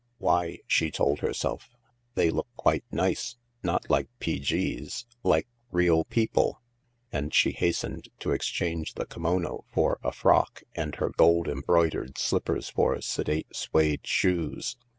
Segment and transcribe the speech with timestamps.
[0.17, 1.69] "Why," she told herself,
[2.15, 3.35] "they look quite nice—
[3.71, 6.59] not like P.G.'s— like real people
[7.13, 12.17] I" And she hastened to exchange the kimono for a frock and her gold embroidered
[12.17, 14.75] slippers for sedate su&Ie shoes.